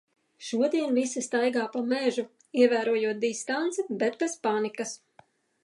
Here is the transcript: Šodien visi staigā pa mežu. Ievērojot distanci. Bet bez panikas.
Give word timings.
Šodien 0.45 0.95
visi 0.99 1.21
staigā 1.25 1.65
pa 1.75 1.83
mežu. 1.91 2.25
Ievērojot 2.63 3.21
distanci. 3.27 3.87
Bet 4.05 4.21
bez 4.25 4.37
panikas. 4.49 4.99